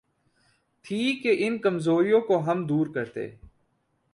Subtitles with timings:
[0.83, 3.29] تھی کہ ان کمزوریوں کو ہم دور کرتے۔